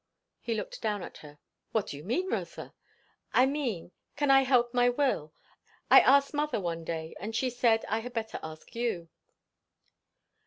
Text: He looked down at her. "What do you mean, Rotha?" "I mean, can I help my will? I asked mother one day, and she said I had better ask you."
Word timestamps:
He 0.39 0.55
looked 0.55 0.81
down 0.81 1.03
at 1.03 1.17
her. 1.19 1.37
"What 1.73 1.85
do 1.85 1.95
you 1.97 2.03
mean, 2.03 2.27
Rotha?" 2.31 2.73
"I 3.35 3.45
mean, 3.45 3.91
can 4.15 4.31
I 4.31 4.41
help 4.41 4.73
my 4.73 4.89
will? 4.89 5.31
I 5.91 5.99
asked 5.99 6.33
mother 6.33 6.59
one 6.59 6.83
day, 6.83 7.13
and 7.19 7.35
she 7.35 7.51
said 7.51 7.85
I 7.87 7.99
had 7.99 8.11
better 8.13 8.39
ask 8.41 8.73
you." 8.73 9.09